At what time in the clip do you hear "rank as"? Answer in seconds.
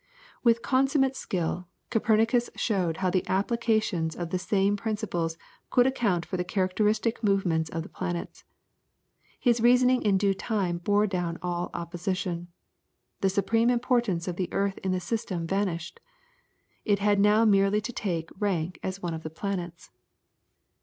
18.39-19.03